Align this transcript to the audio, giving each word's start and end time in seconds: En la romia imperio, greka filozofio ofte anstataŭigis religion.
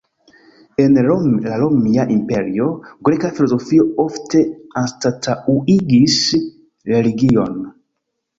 En 0.83 0.95
la 1.47 1.57
romia 1.63 2.05
imperio, 2.13 2.69
greka 3.09 3.31
filozofio 3.41 3.85
ofte 4.05 4.43
anstataŭigis 4.83 6.19
religion. 6.95 7.63